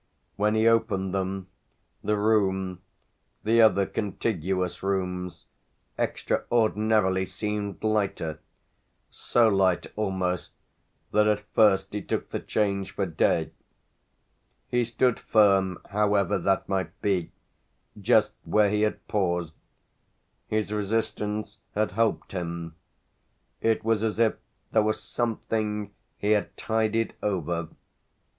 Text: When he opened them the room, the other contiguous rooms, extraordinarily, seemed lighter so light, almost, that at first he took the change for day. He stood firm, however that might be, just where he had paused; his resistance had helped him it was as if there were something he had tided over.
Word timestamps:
When 0.35 0.55
he 0.55 0.67
opened 0.67 1.13
them 1.13 1.47
the 2.03 2.17
room, 2.17 2.81
the 3.43 3.61
other 3.61 3.85
contiguous 3.85 4.81
rooms, 4.81 5.45
extraordinarily, 5.95 7.23
seemed 7.25 7.83
lighter 7.83 8.39
so 9.11 9.47
light, 9.47 9.85
almost, 9.95 10.53
that 11.11 11.27
at 11.27 11.45
first 11.53 11.93
he 11.93 12.01
took 12.01 12.29
the 12.29 12.39
change 12.39 12.95
for 12.95 13.05
day. 13.05 13.51
He 14.69 14.85
stood 14.85 15.19
firm, 15.19 15.77
however 15.91 16.39
that 16.39 16.67
might 16.67 16.99
be, 17.03 17.31
just 17.95 18.33
where 18.43 18.71
he 18.71 18.81
had 18.81 19.07
paused; 19.07 19.53
his 20.47 20.71
resistance 20.73 21.59
had 21.75 21.91
helped 21.91 22.31
him 22.31 22.73
it 23.61 23.83
was 23.83 24.01
as 24.01 24.17
if 24.17 24.33
there 24.71 24.81
were 24.81 24.93
something 24.93 25.91
he 26.17 26.31
had 26.31 26.57
tided 26.57 27.13
over. 27.21 27.69